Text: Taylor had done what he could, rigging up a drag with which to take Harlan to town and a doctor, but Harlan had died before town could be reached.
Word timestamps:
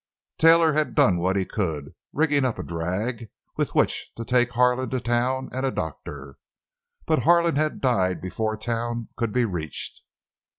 Taylor 0.39 0.73
had 0.73 0.95
done 0.95 1.19
what 1.19 1.35
he 1.35 1.45
could, 1.45 1.93
rigging 2.11 2.43
up 2.43 2.57
a 2.57 2.63
drag 2.63 3.29
with 3.55 3.75
which 3.75 4.09
to 4.15 4.25
take 4.25 4.49
Harlan 4.53 4.89
to 4.89 4.99
town 4.99 5.47
and 5.53 5.63
a 5.63 5.69
doctor, 5.69 6.39
but 7.05 7.21
Harlan 7.21 7.55
had 7.55 7.81
died 7.81 8.19
before 8.19 8.57
town 8.57 9.09
could 9.15 9.31
be 9.31 9.45
reached. 9.45 10.01